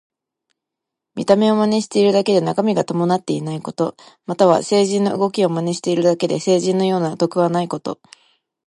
[1.13, 3.95] 見た目を真似しているだけで中身が伴っていないこと。
[4.25, 7.99] または、聖人の動きを真似しているだけで聖人のような徳はないこと。